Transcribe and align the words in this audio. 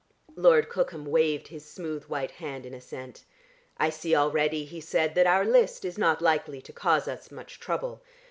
Lord 0.35 0.67
Cookham 0.67 1.05
waved 1.05 1.49
his 1.49 1.63
smooth 1.69 2.05
white 2.05 2.31
hand 2.31 2.65
in 2.65 2.73
assent. 2.73 3.23
"I 3.77 3.91
see 3.91 4.15
already," 4.15 4.65
he 4.65 4.81
said, 4.81 5.13
"that 5.13 5.27
our 5.27 5.45
list 5.45 5.85
is 5.85 5.95
not 5.95 6.23
likely 6.23 6.59
to 6.59 6.73
cause 6.73 7.07
us 7.07 7.29
much 7.29 7.59
trouble. 7.59 8.01